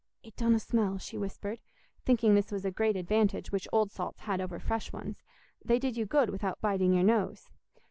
[0.23, 1.59] "It donna smell," she whispered,
[2.05, 5.21] thinking this was a great advantage which old salts had over fresh ones:
[5.63, 7.51] they did you good without biting your nose.